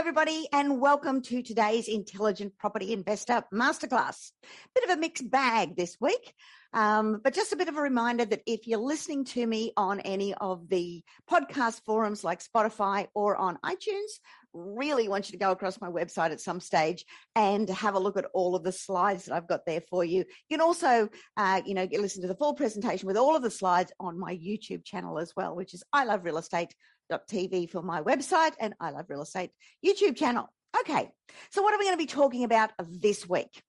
[0.00, 4.32] everybody, and welcome to today's Intelligent Property Investor Masterclass.
[4.74, 6.32] Bit of a mixed bag this week,
[6.72, 10.00] um, but just a bit of a reminder that if you're listening to me on
[10.00, 14.20] any of the podcast forums like Spotify or on iTunes,
[14.54, 17.04] really want you to go across my website at some stage
[17.36, 20.20] and have a look at all of the slides that I've got there for you.
[20.20, 23.50] You can also, uh, you know, listen to the full presentation with all of the
[23.50, 26.74] slides on my YouTube channel as well, which is I Love Real Estate
[27.18, 29.50] TV for my website and I Love Real Estate
[29.84, 30.48] YouTube channel.
[30.80, 31.10] Okay,
[31.50, 33.62] so what are we going to be talking about this week?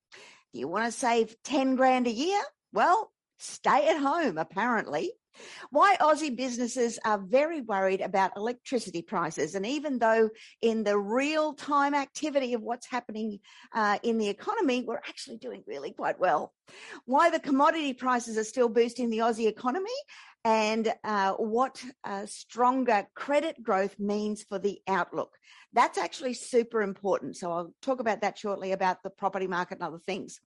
[0.54, 2.42] Do you want to save 10 grand a year?
[2.74, 5.12] Well, stay at home, apparently.
[5.70, 9.56] Why Aussie businesses are very worried about electricity prices.
[9.56, 10.30] And even though
[10.62, 13.40] in the real time activity of what's happening
[13.74, 16.54] uh, in the economy, we're actually doing really quite well.
[17.06, 19.90] Why the commodity prices are still boosting the Aussie economy
[20.44, 25.38] and uh, what uh, stronger credit growth means for the outlook.
[25.74, 27.38] That's actually super important.
[27.38, 30.40] So I'll talk about that shortly about the property market and other things.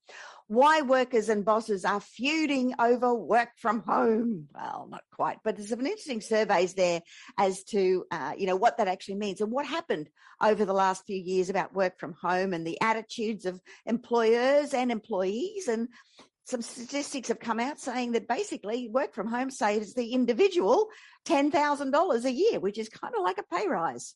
[0.47, 4.47] Why workers and bosses are feuding over work from home.
[4.53, 7.01] Well, not quite, but there's some interesting surveys there
[7.39, 10.09] as to, uh, you know, what that actually means and what happened
[10.43, 14.91] over the last few years about work from home and the attitudes of employers and
[14.91, 15.87] employees and
[16.45, 20.87] some statistics have come out saying that basically work from home saves the individual
[21.27, 24.13] $10,000 a year, which is kind of like a pay rise.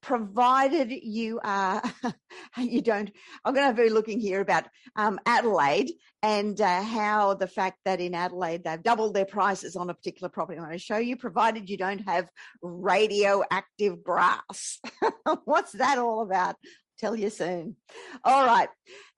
[0.00, 1.82] Provided you are,
[2.58, 3.10] you don't,
[3.44, 5.90] I'm going to be looking here about um, Adelaide
[6.22, 10.28] and uh, how the fact that in Adelaide they've doubled their prices on a particular
[10.28, 10.58] property.
[10.58, 12.28] I'm going to show you, provided you don't have
[12.62, 14.78] radioactive brass.
[15.44, 16.54] What's that all about?
[16.98, 17.76] Tell you soon.
[18.24, 18.68] All right.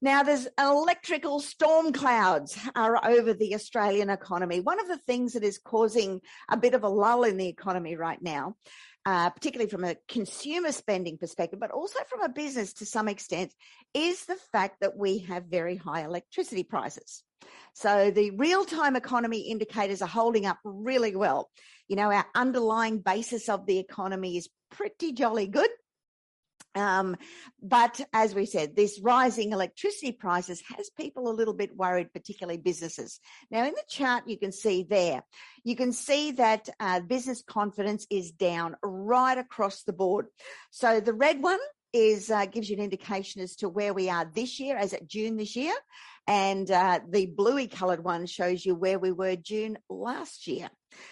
[0.02, 4.60] Now there's electrical storm clouds are over the Australian economy.
[4.60, 7.94] One of the things that is causing a bit of a lull in the economy
[7.94, 8.56] right now,
[9.06, 13.52] uh, particularly from a consumer spending perspective, but also from a business to some extent,
[13.94, 17.22] is the fact that we have very high electricity prices.
[17.74, 21.48] So the real time economy indicators are holding up really well.
[21.86, 25.70] You know, our underlying basis of the economy is pretty jolly good.
[26.78, 27.16] Um,
[27.62, 32.58] but as we said, this rising electricity prices has people a little bit worried, particularly
[32.58, 33.20] businesses.
[33.50, 35.22] Now, in the chart, you can see there,
[35.64, 40.27] you can see that uh, business confidence is down right across the board.
[40.70, 41.61] So the red one
[41.92, 45.08] is uh, gives you an indication as to where we are this year, as at
[45.08, 45.74] June this year,
[46.27, 50.68] and uh, the bluey coloured one shows you where we were June last year.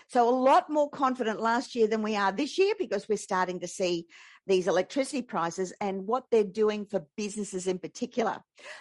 [0.09, 3.61] So a lot more confident last year than we are this year because we're starting
[3.61, 4.07] to see
[4.47, 8.39] these electricity prices and what they're doing for businesses in particular.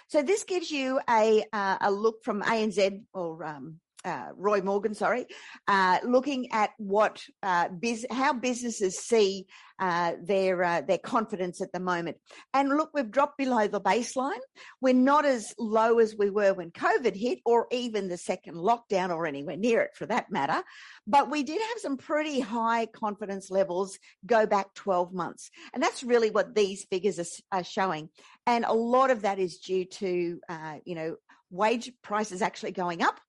[0.07, 4.93] So this gives you a uh, a look from ANZ or um, uh, Roy Morgan,
[4.93, 5.25] sorry,
[5.67, 9.47] uh, looking at what uh, biz, how businesses see
[9.79, 12.17] uh, their uh, their confidence at the moment.
[12.53, 14.39] And look, we've dropped below the baseline.
[14.79, 19.09] We're not as low as we were when COVID hit, or even the second lockdown,
[19.09, 20.63] or anywhere near it for that matter.
[21.07, 26.03] But we did have some pretty high confidence levels go back 12 months, and that's
[26.03, 28.09] really what these figures are, are showing.
[28.47, 31.15] And a lot of that is due to uh, you know
[31.51, 33.19] wage prices actually going up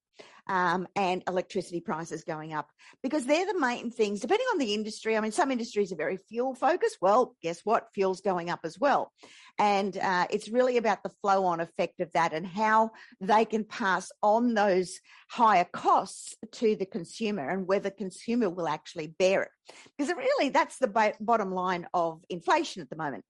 [0.48, 2.68] um, and electricity prices going up
[3.02, 5.16] because they're the main things, depending on the industry.
[5.16, 6.98] I mean, some industries are very fuel focused.
[7.00, 7.88] Well, guess what?
[7.94, 9.12] Fuel's going up as well.
[9.58, 12.90] And uh, it's really about the flow on effect of that and how
[13.20, 19.08] they can pass on those higher costs to the consumer and whether consumer will actually
[19.18, 19.50] bear it.
[19.96, 23.24] Because really, that's the bottom line of inflation at the moment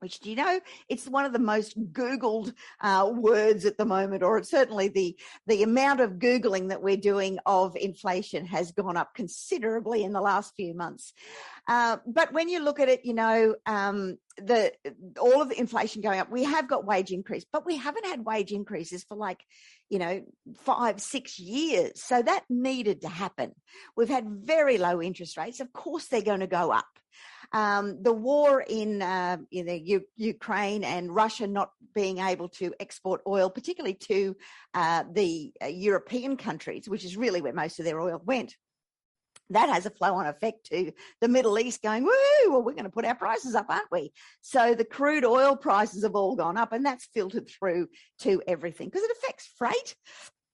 [0.00, 4.22] which do you know it's one of the most googled uh, words at the moment
[4.22, 5.16] or it's certainly the
[5.46, 10.20] the amount of googling that we're doing of inflation has gone up considerably in the
[10.20, 11.12] last few months.
[11.66, 14.72] Uh, but when you look at it you know um, the
[15.20, 18.24] all of the inflation going up we have got wage increase but we haven't had
[18.24, 19.44] wage increases for like
[19.88, 20.22] you know
[20.56, 22.02] five six years.
[22.02, 23.52] So that needed to happen.
[23.96, 25.60] We've had very low interest rates.
[25.60, 26.86] Of course they're going to go up
[27.54, 32.74] um, the war in, uh, in the U- Ukraine and Russia not being able to
[32.80, 34.36] export oil, particularly to
[34.74, 38.56] uh, the uh, European countries, which is really where most of their oil went.
[39.50, 40.90] That has a flow on effect to
[41.20, 42.10] the Middle East going, woo,
[42.48, 44.12] well, we're going to put our prices up, aren't we?
[44.40, 47.88] So the crude oil prices have all gone up and that's filtered through
[48.20, 49.94] to everything because it affects freight.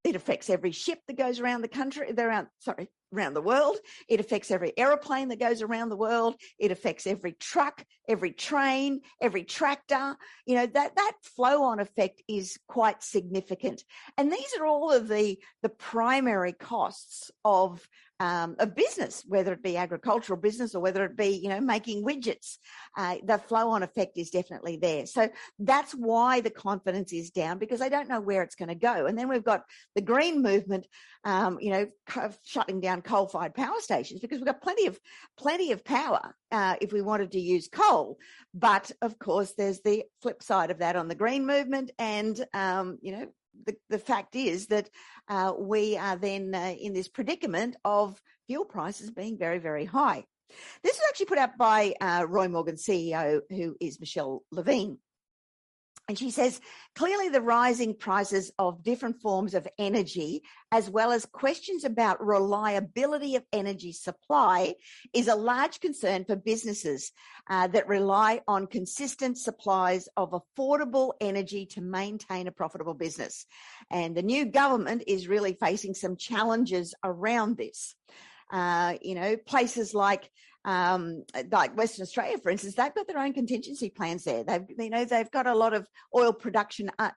[0.05, 3.77] It affects every ship that goes around the country, around, sorry, around the world.
[4.09, 6.37] It affects every aeroplane that goes around the world.
[6.59, 10.17] It affects every truck, every train, every tractor.
[10.47, 13.85] You know, that, that flow on effect is quite significant.
[14.17, 17.87] And these are all of the, the primary costs of
[18.21, 22.59] um, business, whether it be agricultural business or whether it be, you know, making widgets.
[22.97, 25.07] Uh, the flow on effect is definitely there.
[25.07, 28.75] So that's why the confidence is down because they don't know where it's going to
[28.75, 29.07] go.
[29.07, 29.63] And then we've got
[29.95, 30.87] the green movement,
[31.25, 31.87] um, you know,
[32.45, 34.99] shutting down coal fired power stations because we've got plenty of,
[35.39, 38.19] plenty of power uh, if we wanted to use coal.
[38.55, 42.99] But of course, there's the flip side of that on the green movement and, um,
[43.03, 43.27] you know,
[43.67, 44.89] the, the fact is that
[45.29, 50.25] uh, we are then uh, in this predicament of fuel prices being very, very high.
[50.83, 54.99] This was actually put out by uh, Roy Morgan CEO, who is Michele Levine.
[56.11, 56.61] And she says,
[56.97, 60.43] clearly the rising prices of different forms of energy,
[60.73, 64.75] as well as questions about reliability of energy supply,
[65.13, 67.13] is a large concern for businesses
[67.49, 73.47] uh, that rely on consistent supplies of affordable energy to maintain a profitable business.
[73.89, 77.95] And the new government is really facing some challenges around this.
[78.51, 80.29] Uh, you know, places like
[80.65, 84.45] um, like Western Australia, for instance, they've got their own contingency plans there.
[84.45, 87.11] They've, you know, they've got a lot of oil production uh,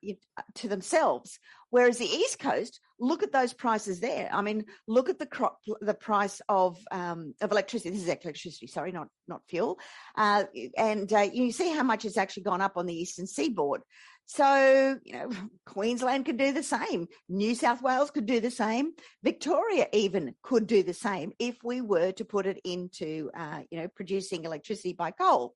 [0.55, 1.39] to themselves.
[1.69, 4.29] Whereas the East Coast, look at those prices there.
[4.31, 7.89] I mean, look at the crop, the price of um, of electricity.
[7.89, 9.79] This is electricity, sorry, not not fuel.
[10.15, 10.43] Uh,
[10.77, 13.81] and uh, you see how much it's actually gone up on the eastern seaboard.
[14.25, 15.29] So, you know,
[15.65, 17.07] Queensland could do the same.
[17.29, 18.93] New South Wales could do the same.
[19.23, 23.79] Victoria even could do the same if we were to put it into, uh, you
[23.79, 25.55] know, producing electricity by coal.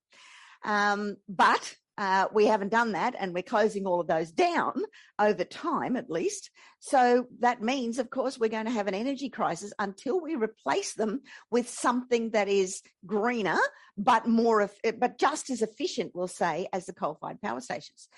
[0.64, 4.74] Um, but uh, we haven't done that and we're closing all of those down
[5.18, 6.52] over time at least.
[6.80, 10.94] So that means, of course, we're going to have an energy crisis until we replace
[10.94, 13.58] them with something that is greener,
[13.98, 14.69] but more,
[15.00, 18.10] but just as efficient, we'll say, as the coal fired power stations.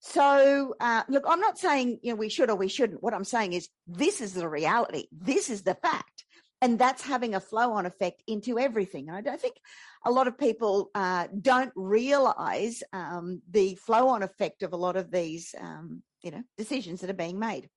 [0.00, 3.02] So, uh, look, I'm not saying you know we should or we shouldn't.
[3.02, 5.06] What I'm saying is this is the reality.
[5.12, 6.24] This is the fact,
[6.62, 9.08] and that's having a flow-on effect into everything.
[9.08, 9.56] And I don't think
[10.04, 15.10] a lot of people uh, don't realise um, the flow-on effect of a lot of
[15.10, 17.68] these, um, you know, decisions that are being made.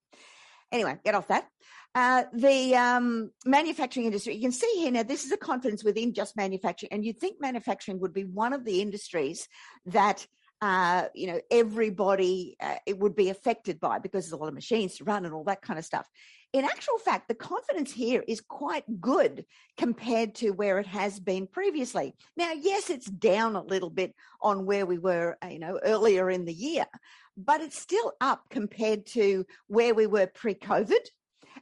[0.71, 1.47] Anyway, get off that.
[1.93, 6.13] Uh, the um, manufacturing industry, you can see here now, this is a confidence within
[6.13, 9.47] just manufacturing, and you'd think manufacturing would be one of the industries
[9.85, 10.25] that
[10.61, 14.53] uh, you know, everybody uh, it would be affected by because there's a lot of
[14.53, 16.07] machines to run and all that kind of stuff.
[16.53, 19.43] In actual fact, the confidence here is quite good
[19.75, 22.13] compared to where it has been previously.
[22.37, 26.29] Now, yes, it's down a little bit on where we were, uh, you know, earlier
[26.29, 26.85] in the year,
[27.35, 31.03] but it's still up compared to where we were pre-COVID.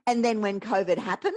[0.08, 1.36] And then when COVID happened,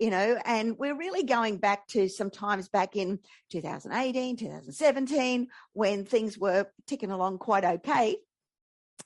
[0.00, 3.18] you know, and we're really going back to some times back in
[3.50, 8.16] 2018, 2017, when things were ticking along quite okay.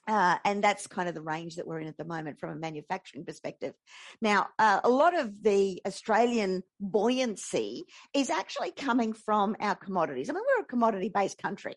[0.06, 2.56] Uh, and that's kind of the range that we're in at the moment from a
[2.56, 3.73] manufacturing perspective.
[4.20, 10.29] Now, uh, a lot of the Australian buoyancy is actually coming from our commodities.
[10.29, 11.75] I mean, we're a commodity based country.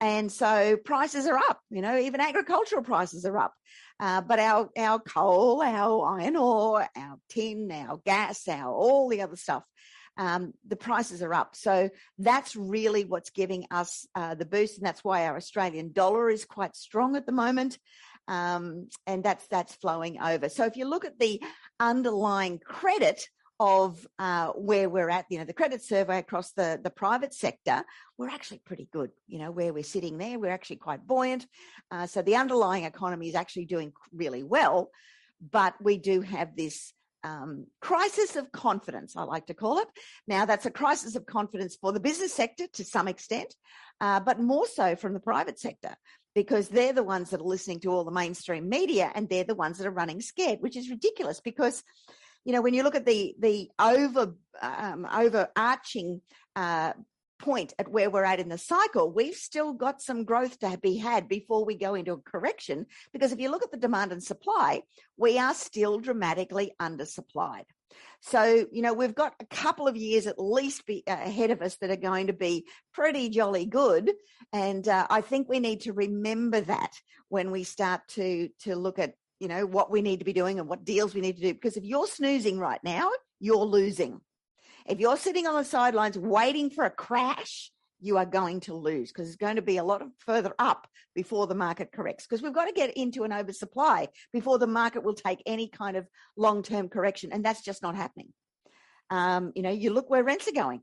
[0.00, 3.54] And so prices are up, you know, even agricultural prices are up.
[3.98, 9.22] Uh, but our, our coal, our iron ore, our tin, our gas, our all the
[9.22, 9.62] other stuff
[10.16, 11.56] um, the prices are up.
[11.56, 16.30] So that's really what's giving us uh, the boost, and that's why our Australian dollar
[16.30, 17.78] is quite strong at the moment.
[18.28, 20.48] Um, and that's that's flowing over.
[20.48, 21.42] So if you look at the
[21.80, 23.26] underlying credit
[23.58, 27.84] of uh, where we're at, you know, the credit survey across the, the private sector,
[28.18, 29.10] we're actually pretty good.
[29.28, 31.46] You know, where we're sitting there, we're actually quite buoyant.
[31.90, 34.90] Uh, so the underlying economy is actually doing really well,
[35.50, 36.92] but we do have this
[37.24, 39.88] um, crisis of confidence, I like to call it.
[40.26, 43.54] Now, that's a crisis of confidence for the business sector to some extent,
[44.00, 45.94] uh, but more so from the private sector
[46.34, 49.54] because they're the ones that are listening to all the mainstream media and they're the
[49.54, 51.82] ones that are running scared, which is ridiculous because
[52.44, 56.20] you know when you look at the the over um, overarching
[56.56, 56.92] uh,
[57.42, 60.96] point at where we're at in the cycle, we've still got some growth to be
[60.96, 62.86] had before we go into a correction.
[63.12, 64.82] Because if you look at the demand and supply,
[65.18, 67.64] we are still dramatically undersupplied.
[68.20, 71.60] So, you know, we've got a couple of years at least be, uh, ahead of
[71.60, 74.12] us that are going to be pretty jolly good.
[74.52, 76.92] And uh, I think we need to remember that
[77.28, 80.60] when we start to, to look at, you know, what we need to be doing
[80.60, 81.52] and what deals we need to do.
[81.52, 84.20] Because if you're snoozing right now, you're losing.
[84.86, 87.70] If you're sitting on the sidelines waiting for a crash,
[88.00, 91.46] you are going to lose because it's going to be a lot further up before
[91.46, 95.14] the market corrects because we've got to get into an oversupply before the market will
[95.14, 98.28] take any kind of long-term correction and that's just not happening
[99.10, 100.80] Um, you know, you look where rents are going.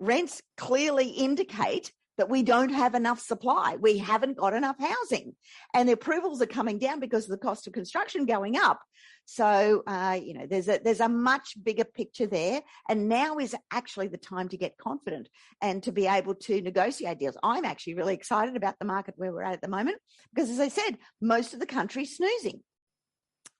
[0.00, 3.76] Rents clearly indicate that we don't have enough supply.
[3.78, 5.36] We haven't got enough housing
[5.72, 8.80] and the approvals are coming down because of the cost of construction going up.
[9.26, 12.62] So, uh, you know, there's a, there's a much bigger picture there.
[12.88, 15.28] And now is actually the time to get confident
[15.60, 17.36] and to be able to negotiate deals.
[17.42, 19.98] I'm actually really excited about the market where we're at at the moment
[20.32, 22.60] because as I said, most of the country's snoozing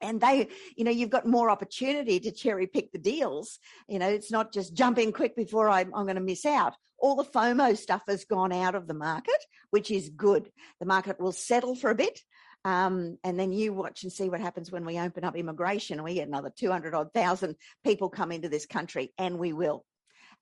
[0.01, 3.59] and they you know you've got more opportunity to cherry pick the deals
[3.89, 6.75] you know it's not just jump in quick before i'm, I'm going to miss out
[6.99, 11.21] all the fomo stuff has gone out of the market which is good the market
[11.21, 12.21] will settle for a bit
[12.67, 16.05] um, and then you watch and see what happens when we open up immigration and
[16.05, 17.55] we get another 200 odd thousand
[17.85, 19.85] people come into this country and we will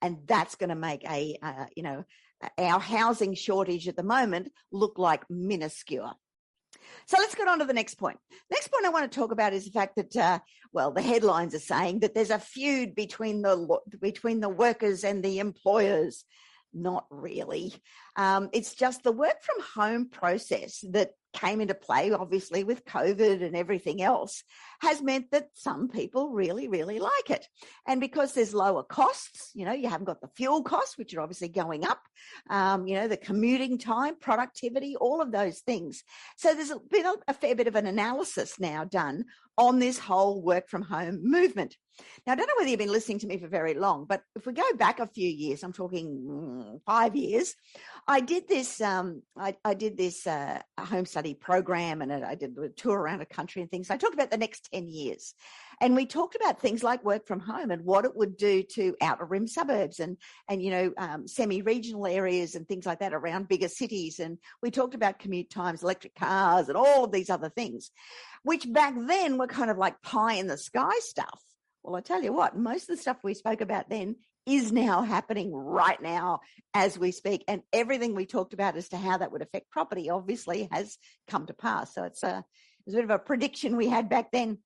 [0.01, 2.03] and that's going to make a uh, you know
[2.57, 6.19] our housing shortage at the moment look like minuscule
[7.07, 8.17] so let's get on to the next point.
[8.51, 10.39] Next point I want to talk about is the fact that, uh,
[10.71, 15.23] well, the headlines are saying that there's a feud between the between the workers and
[15.23, 16.25] the employers.
[16.73, 17.73] Not really.
[18.17, 23.43] Um, it's just the work from home process that came into play, obviously, with COVID
[23.43, 24.43] and everything else,
[24.79, 27.45] has meant that some people really, really like it.
[27.85, 31.21] And because there's lower costs, you know, you haven't got the fuel costs, which are
[31.21, 31.99] obviously going up,
[32.49, 36.03] um, you know, the commuting time, productivity, all of those things.
[36.37, 39.25] So there's been a, a fair bit of an analysis now done
[39.57, 41.75] on this whole work from home movement.
[42.25, 44.45] Now, I don't know whether you've been listening to me for very long, but if
[44.45, 47.55] we go back a few years, I'm talking mm, five years,
[48.07, 48.81] I did this.
[48.81, 53.19] Um, I, I, did this uh, home study program, and I did a tour around
[53.19, 53.89] the country and things.
[53.89, 55.33] I talked about the next ten years,
[55.81, 58.95] and we talked about things like work from home and what it would do to
[59.01, 60.17] outer rim suburbs and
[60.47, 64.19] and you know um, semi-regional areas and things like that around bigger cities.
[64.19, 67.91] And we talked about commute times, electric cars, and all of these other things,
[68.43, 71.41] which back then were kind of like pie in the sky stuff.
[71.83, 74.15] Well, I tell you what, most of the stuff we spoke about then
[74.45, 76.39] is now happening right now
[76.73, 77.43] as we speak.
[77.47, 80.97] And everything we talked about as to how that would affect property obviously has
[81.27, 81.93] come to pass.
[81.93, 82.43] So it's a,
[82.85, 84.59] it's a bit of a prediction we had back then.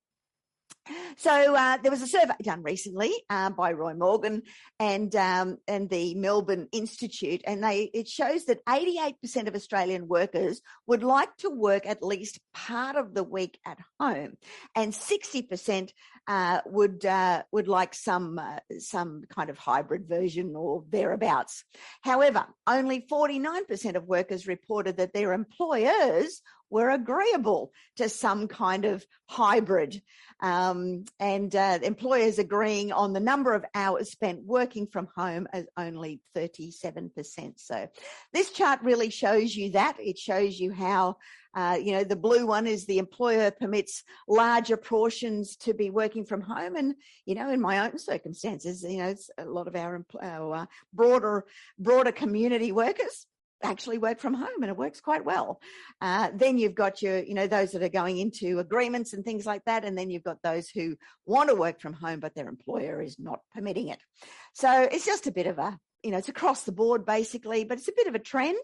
[1.16, 4.42] So uh, there was a survey done recently uh, by Roy Morgan
[4.78, 10.60] and um, and the Melbourne Institute, and they it shows that 88% of Australian workers
[10.86, 14.34] would like to work at least part of the week at home,
[14.74, 15.90] and 60%
[16.26, 21.64] uh, would uh, would like some uh, some kind of hybrid version or thereabouts.
[22.02, 29.04] However, only 49% of workers reported that their employers were agreeable to some kind of
[29.26, 30.00] hybrid.
[30.42, 35.66] Um, and uh, employers agreeing on the number of hours spent working from home as
[35.76, 37.60] only 37%.
[37.60, 37.88] So
[38.32, 39.96] this chart really shows you that.
[39.98, 41.16] It shows you how
[41.54, 46.24] uh, you know, the blue one is the employer permits larger portions to be working
[46.24, 46.76] from home.
[46.76, 46.94] And,
[47.26, 51.44] you know, in my own circumstances, you know, a lot of our, our uh, broader,
[51.78, 53.26] broader community workers
[53.62, 55.60] actually work from home and it works quite well.
[56.00, 59.46] Uh, then you've got your, you know, those that are going into agreements and things
[59.46, 59.84] like that.
[59.84, 63.18] And then you've got those who want to work from home, but their employer is
[63.18, 64.00] not permitting it.
[64.54, 67.78] So it's just a bit of a, you know, it's across the board basically, but
[67.78, 68.62] it's a bit of a trend.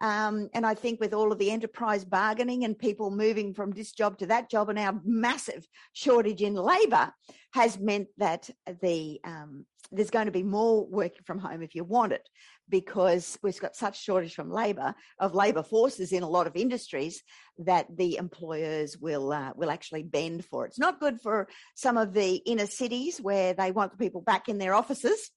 [0.00, 3.92] Um, and I think with all of the enterprise bargaining and people moving from this
[3.92, 7.12] job to that job and our massive shortage in labour
[7.52, 8.50] has meant that
[8.82, 12.28] the um, there's going to be more working from home if you want it
[12.68, 17.22] because we've got such shortage from labour of labour forces in a lot of industries
[17.58, 20.68] that the employers will uh, will actually bend for it.
[20.68, 24.48] It's not good for some of the inner cities where they want the people back
[24.48, 25.30] in their offices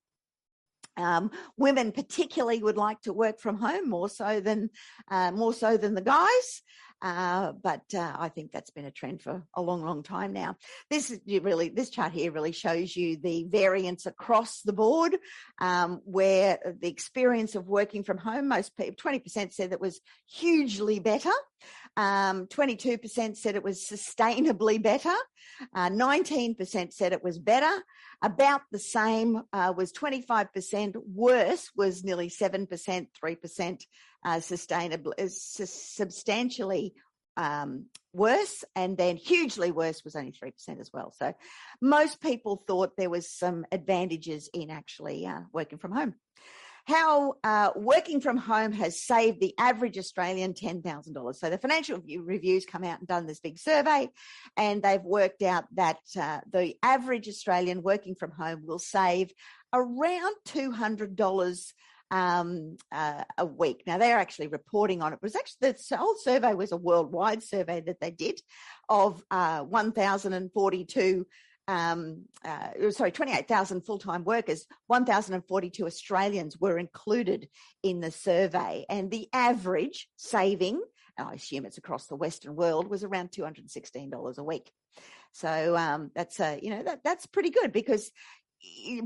[1.00, 4.70] um, women particularly would like to work from home more so than
[5.10, 6.62] uh, more so than the guys.
[7.02, 10.58] Uh, but uh, I think that's been a trend for a long, long time now.
[10.90, 15.18] This really, this chart here really shows you the variance across the board,
[15.60, 21.00] um, where the experience of working from home, most people, 20% said that was hugely
[21.00, 21.32] better.
[22.00, 25.14] Um, 22% said it was sustainably better.
[25.76, 27.84] Uh, 19% said it was better.
[28.22, 30.96] About the same uh, was 25%.
[31.14, 33.82] Worse was nearly 7%, 3%
[34.24, 36.94] uh, sustainably, uh, substantially
[37.36, 41.14] um, worse, and then hugely worse was only 3% as well.
[41.18, 41.34] So
[41.82, 46.16] most people thought there was some advantages in actually uh, working from home
[46.90, 51.36] how uh, working from home has saved the average Australian $10,000.
[51.36, 54.10] So the financial reviews come out and done this big survey,
[54.58, 59.32] and they've worked out that uh, the average Australian working from home will save
[59.72, 61.74] around $200
[62.12, 63.84] um, uh, a week.
[63.86, 65.18] Now they're actually reporting on it.
[65.18, 65.22] it.
[65.22, 68.42] was actually the whole survey was a worldwide survey that they did
[68.90, 71.28] of uh, 1,042
[71.70, 77.48] um, uh, sorry, 28,000 full-time workers, 1,042 Australians were included
[77.84, 80.82] in the survey and the average saving,
[81.16, 84.72] I assume it's across the Western world, was around $216 a week.
[85.32, 88.10] So um, that's a, you know, that, that's pretty good because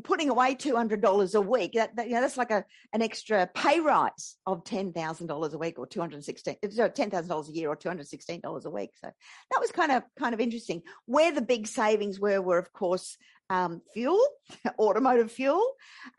[0.03, 3.01] putting away two hundred dollars a week that, that, you know that's like a an
[3.01, 7.10] extra pay rise of ten thousand dollars a week or two hundred sixteen so ten
[7.10, 8.91] thousand dollars a year or two hundred sixteen dollars a week.
[8.95, 10.81] So that was kind of kind of interesting.
[11.05, 13.17] Where the big savings were were of course
[13.50, 14.25] um, fuel,
[14.79, 15.63] automotive fuel,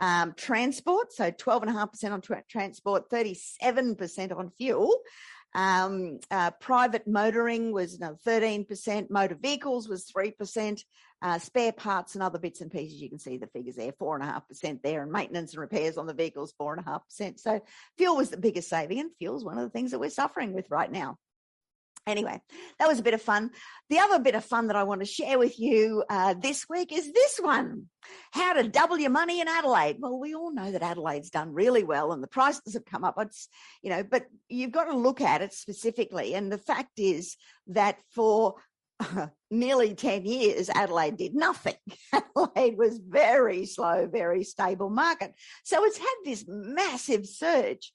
[0.00, 1.12] um, transport.
[1.12, 5.00] So twelve and a half percent on tra- transport, thirty seven percent on fuel.
[5.56, 10.82] Um, uh, private motoring was another 13%, motor vehicles was 3%,
[11.24, 14.82] uh, spare parts and other bits and pieces, you can see the figures there, 4.5%
[14.82, 17.40] there, and maintenance and repairs on the vehicles, 4.5%.
[17.40, 17.62] So
[17.96, 20.52] fuel was the biggest saving, and fuel is one of the things that we're suffering
[20.52, 21.16] with right now.
[22.06, 22.38] Anyway,
[22.78, 23.50] that was a bit of fun.
[23.88, 26.92] The other bit of fun that I want to share with you uh, this week
[26.92, 27.86] is this one
[28.30, 29.96] how to double your money in Adelaide.
[30.00, 33.14] Well, we all know that Adelaide's done really well and the prices have come up.
[33.18, 33.48] It's,
[33.80, 36.34] you know, but you've got to look at it specifically.
[36.34, 37.38] And the fact is
[37.68, 38.56] that for
[39.50, 41.74] nearly 10 years, Adelaide did nothing.
[42.12, 45.34] Adelaide was very slow, very stable market.
[45.64, 47.92] So it's had this massive surge.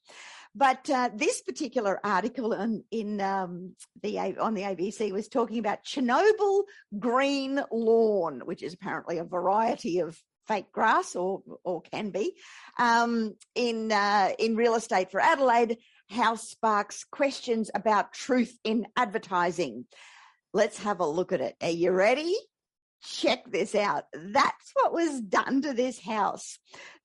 [0.55, 5.85] But uh, this particular article in, in um, the on the ABC was talking about
[5.85, 6.63] Chernobyl
[6.97, 12.33] green lawn, which is apparently a variety of fake grass, or or can be,
[12.79, 15.77] um, in uh, in real estate for Adelaide.
[16.09, 19.85] House sparks questions about truth in advertising.
[20.53, 21.55] Let's have a look at it.
[21.61, 22.35] Are you ready?
[23.01, 24.03] check this out.
[24.13, 26.59] That's what was done to this house.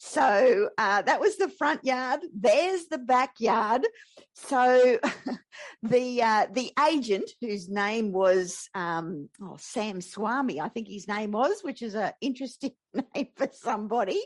[0.07, 2.21] So uh, that was the front yard.
[2.35, 3.87] There's the backyard.
[4.35, 4.99] So
[5.83, 11.33] the uh, the agent, whose name was um, oh, Sam Swami, I think his name
[11.33, 12.73] was, which is an interesting
[13.15, 14.21] name for somebody.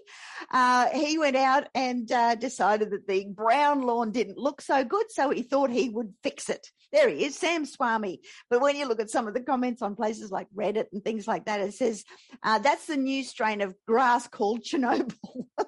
[0.50, 5.06] Uh, he went out and uh, decided that the brown lawn didn't look so good,
[5.10, 6.66] so he thought he would fix it.
[6.92, 8.20] There he is, Sam Swami.
[8.50, 11.28] But when you look at some of the comments on places like Reddit and things
[11.28, 12.04] like that, it says
[12.42, 15.46] uh, that's the new strain of grass called Chernobyl.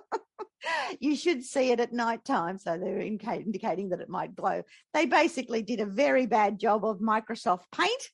[1.01, 2.59] you should see it at night time.
[2.59, 4.63] So they're indicating that it might glow.
[4.95, 8.09] They basically did a very bad job of Microsoft Paint,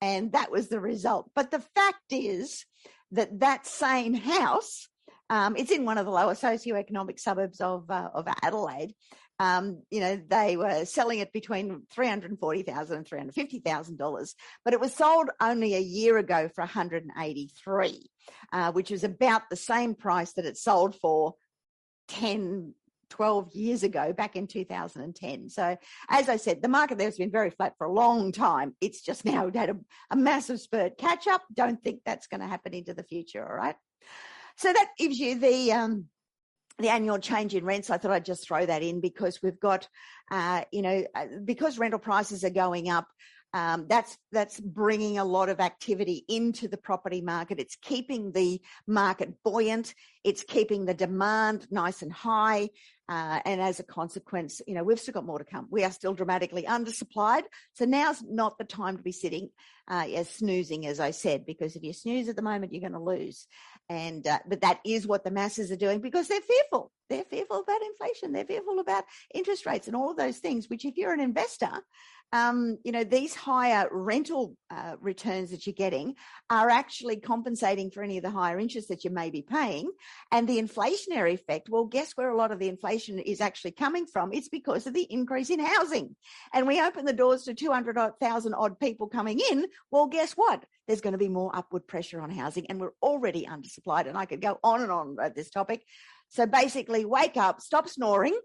[0.00, 1.30] and that was the result.
[1.34, 2.64] But the fact is
[3.12, 4.88] that that same house,
[5.28, 8.94] um, it's in one of the lower socioeconomic suburbs of uh, of Adelaide.
[9.40, 14.34] Um, you know, they were selling it between $340,000 and $350,000,
[14.66, 18.10] but it was sold only a year ago for 183,
[18.52, 21.36] uh, which was about the same price that it sold for
[22.10, 22.74] 10,
[23.08, 25.48] 12 years ago, back in 2010.
[25.48, 25.76] So,
[26.08, 28.74] as I said, the market there has been very flat for a long time.
[28.80, 29.76] It's just now had a,
[30.10, 31.42] a massive spurt catch up.
[31.54, 33.46] Don't think that's going to happen into the future.
[33.46, 33.76] All right.
[34.56, 36.06] So that gives you the um,
[36.78, 37.90] the annual change in rents.
[37.90, 39.88] I thought I'd just throw that in because we've got,
[40.30, 43.06] uh, you know, uh, because rental prices are going up.
[43.52, 47.58] Um, that's that's bringing a lot of activity into the property market.
[47.58, 49.94] It's keeping the market buoyant.
[50.22, 52.70] It's keeping the demand nice and high.
[53.08, 55.66] Uh, and as a consequence, you know, we've still got more to come.
[55.68, 57.42] We are still dramatically undersupplied.
[57.74, 59.50] So now's not the time to be sitting
[59.88, 62.92] uh, as snoozing, as I said, because if you snooze at the moment, you're going
[62.92, 63.48] to lose.
[63.88, 66.92] And uh, but that is what the masses are doing because they're fearful.
[67.10, 68.32] They're fearful about inflation.
[68.32, 70.70] They're fearful about interest rates and all of those things.
[70.70, 71.82] Which, if you're an investor,
[72.32, 76.14] um, you know, these higher rental uh, returns that you're getting
[76.48, 79.90] are actually compensating for any of the higher interest that you may be paying.
[80.30, 84.06] And the inflationary effect, well, guess where a lot of the inflation is actually coming
[84.06, 84.32] from?
[84.32, 86.14] It's because of the increase in housing.
[86.54, 89.66] And we open the doors to 200,000 odd people coming in.
[89.90, 90.64] Well, guess what?
[90.86, 94.06] There's going to be more upward pressure on housing, and we're already undersupplied.
[94.08, 95.82] And I could go on and on about this topic.
[96.30, 98.38] So basically, wake up, stop snoring,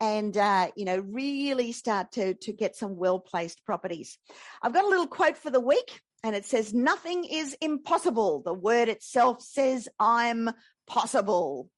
[0.00, 4.18] and uh, you know really start to to get some well placed properties.
[4.62, 8.42] I've got a little quote for the week, and it says, "Nothing is impossible.
[8.44, 10.50] The word itself says I'm
[10.86, 11.70] possible."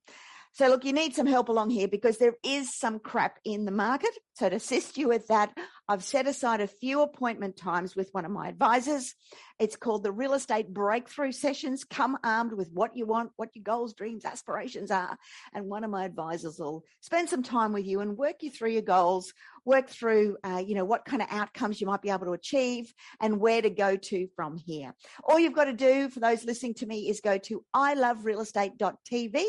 [0.52, 3.70] So, look, you need some help along here because there is some crap in the
[3.70, 4.10] market.
[4.34, 5.56] So, to assist you with that,
[5.88, 9.14] I've set aside a few appointment times with one of my advisors.
[9.60, 11.84] It's called the Real Estate Breakthrough Sessions.
[11.84, 15.16] Come armed with what you want, what your goals, dreams, aspirations are.
[15.54, 18.70] And one of my advisors will spend some time with you and work you through
[18.70, 19.32] your goals,
[19.64, 22.92] work through, uh, you know, what kind of outcomes you might be able to achieve
[23.20, 24.94] and where to go to from here.
[25.22, 29.44] All you've got to do for those listening to me is go to iloverealestate.tv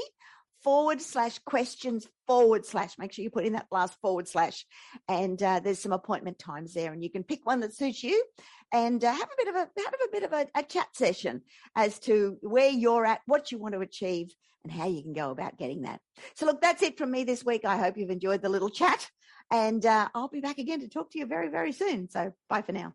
[0.63, 2.97] forward slash questions forward slash.
[2.97, 4.65] Make sure you put in that last forward slash.
[5.07, 8.23] And uh, there's some appointment times there, and you can pick one that suits you
[8.73, 11.41] and uh, have a bit of a have a bit of a, a chat session
[11.75, 15.31] as to where you're at, what you want to achieve, and how you can go
[15.31, 15.99] about getting that.
[16.35, 17.65] So, look, that's it from me this week.
[17.65, 19.09] I hope you've enjoyed the little chat,
[19.51, 22.09] and uh, I'll be back again to talk to you very, very soon.
[22.09, 22.93] So, bye for now.